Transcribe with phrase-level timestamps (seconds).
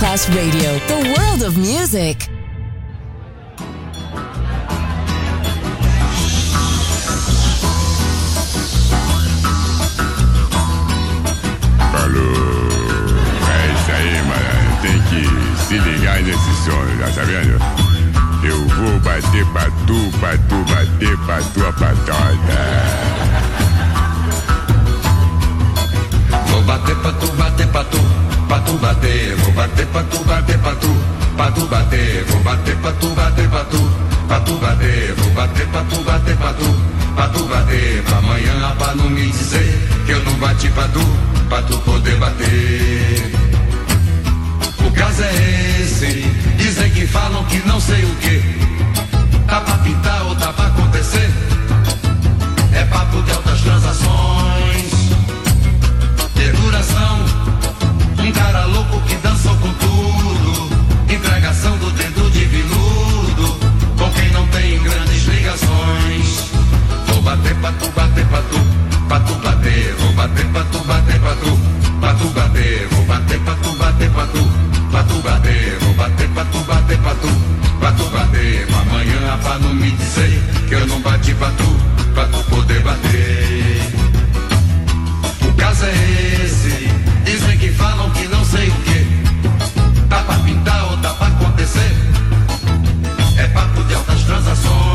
[0.00, 2.28] Masterclass Radio, the world of music.
[11.90, 12.30] Falou.
[13.50, 14.78] É isso aí, mano.
[14.82, 14.98] Tem
[15.66, 17.58] se ligar nesse som, já tá vendo?
[18.44, 20.10] Eu vou bater pra tu,
[20.68, 22.87] bater pra tua patota.
[29.78, 29.86] Bater.
[29.86, 30.96] Pra tu, bater pra tu,
[31.36, 32.24] pra tu bater.
[32.24, 33.90] Vou bater pra tu, bater pra tu,
[34.26, 35.14] pra tu bater.
[35.14, 36.76] Vou bater pra tu, bater pra tu,
[37.14, 38.02] pra tu bater.
[38.02, 41.00] Pra amanhã pra não me dizer que eu não bati pra tu,
[41.48, 43.32] pra tu poder bater.
[44.86, 46.26] O caso é esse,
[46.56, 48.58] dizem que falam que não sei o que.
[49.46, 51.30] Tá pra pintar ou tá pra acontecer?
[52.74, 54.18] É papo de altas transações
[56.60, 57.24] duração.
[58.18, 58.66] Um cara
[70.18, 70.18] bater.
[70.18, 71.58] Vou bater pra tu, bater pra tu,
[72.00, 72.88] pra tu bater.
[72.90, 74.50] Vou bater pra tu, bater pra tu,
[74.90, 75.78] pra tu bater.
[75.80, 77.28] Vou bater pra tu, bater pra tu,
[77.78, 78.66] pra tu bater.
[78.66, 81.76] Pra amanhã pra não me dizer que eu não bati pra tu,
[82.14, 83.92] pra tu poder bater.
[85.42, 86.90] O caso é esse.
[87.24, 89.06] Dizem que falam que não sei o que.
[90.08, 91.92] Tá pra pintar ou tá pra acontecer?
[93.36, 94.87] É papo de altas transações.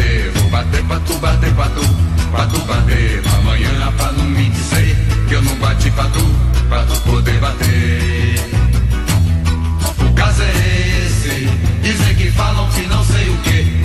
[0.00, 1.80] Bater, vou bater pra tu, bater pra tu,
[2.30, 4.96] pra tu bater, amanhã pra não me dizer
[5.28, 6.24] que eu não bati pra tu,
[6.68, 8.34] pra tu poder bater.
[9.98, 11.48] O caso é esse,
[11.82, 13.84] dizem que falam que não sei o que,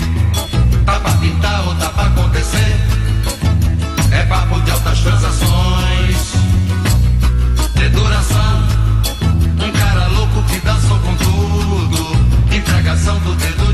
[0.84, 2.76] tá pra pintar ou tá pra acontecer,
[4.12, 6.32] é papo de altas transações,
[7.74, 8.66] de duração.
[9.60, 12.16] Um cara louco que dançou com tudo.
[12.54, 13.65] Entregação do dedo